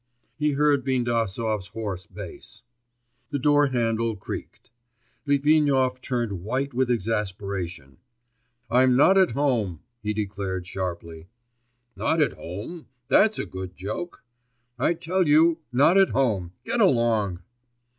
he 0.35 0.53
heard 0.53 0.83
Bindasov's 0.83 1.67
hoarse 1.67 2.07
bass. 2.07 2.63
The 3.29 3.37
door 3.37 3.67
handle 3.67 4.15
creaked. 4.15 4.71
Litvinov 5.27 6.01
turned 6.01 6.41
white 6.43 6.73
with 6.73 6.89
exasperation. 6.89 7.97
'I'm 8.71 8.95
not 8.95 9.15
at 9.19 9.33
home,' 9.33 9.81
he 10.01 10.11
declared 10.15 10.65
sharply. 10.65 11.27
'Not 11.95 12.19
at 12.19 12.33
home? 12.33 12.87
That's 13.09 13.37
a 13.37 13.45
good 13.45 13.75
joke!' 13.75 14.23
'I 14.79 14.95
tell 14.95 15.27
you 15.27 15.59
not 15.71 15.99
at 15.99 16.09
home, 16.09 16.53
get 16.65 16.81
along. 16.81 17.43